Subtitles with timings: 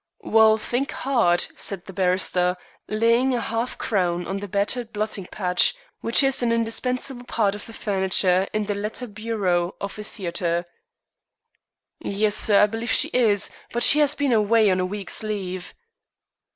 [0.23, 2.57] "Well, think hard," said the barrister,
[2.87, 5.61] laying a half crown on the battered blotting pad
[5.99, 10.65] which is an indispensable part of the furniture in the letter bureau of a theatre.
[11.99, 15.75] "Yes, sir, I believe she is, but she has been away on a week's leave."